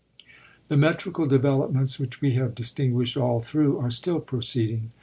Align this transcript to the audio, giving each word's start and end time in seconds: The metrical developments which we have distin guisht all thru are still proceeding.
The 0.67 0.77
metrical 0.77 1.27
developments 1.27 1.99
which 1.99 2.21
we 2.21 2.33
have 2.33 2.55
distin 2.55 2.93
guisht 2.93 3.21
all 3.21 3.39
thru 3.39 3.77
are 3.77 3.91
still 3.91 4.19
proceeding. 4.19 4.89